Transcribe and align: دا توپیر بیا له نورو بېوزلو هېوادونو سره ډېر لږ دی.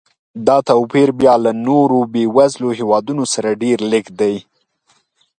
دا 0.47 0.57
توپیر 0.69 1.09
بیا 1.19 1.33
له 1.43 1.51
نورو 1.67 1.99
بېوزلو 2.13 2.69
هېوادونو 2.79 3.23
سره 3.33 3.59
ډېر 3.61 3.77
لږ 3.91 4.05
دی. 4.19 4.35